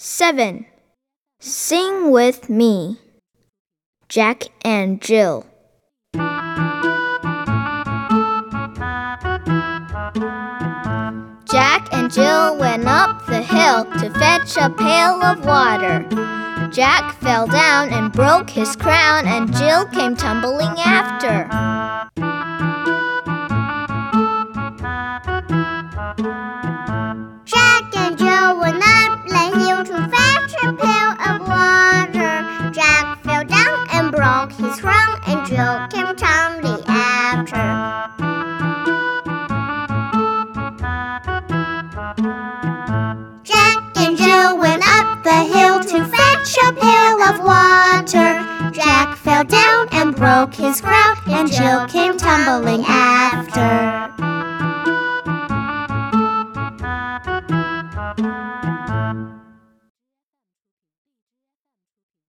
[0.00, 0.64] 7.
[1.40, 2.98] Sing with me.
[4.08, 5.44] Jack and Jill.
[11.50, 16.06] Jack and Jill went up the hill to fetch a pail of water.
[16.70, 21.48] Jack fell down and broke his crown, and Jill came tumbling after.
[35.48, 37.56] Jill came Tom the actor.
[43.44, 48.44] Jack and Jill went up the hill to fetch a pail of water.
[48.74, 54.08] Jack fell down and broke his crown, and Jill came tumbling after.